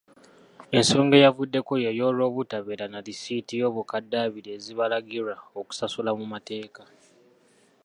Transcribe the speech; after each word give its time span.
Ensonga 0.77 1.13
eyavudeko 1.17 1.73
yey'olwobutabeera 1.85 2.85
na 2.89 2.99
lisiiti 3.05 3.53
y'obukadde 3.61 4.17
abiri 4.25 4.49
ezibalagirwa 4.57 5.35
okusasula 5.59 6.11
mu 6.19 6.25
mateeka. 6.33 6.81